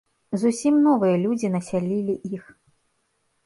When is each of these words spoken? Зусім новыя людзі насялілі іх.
Зусім 0.43 0.79
новыя 0.87 1.19
людзі 1.27 1.53
насялілі 1.59 2.19
іх. 2.35 2.51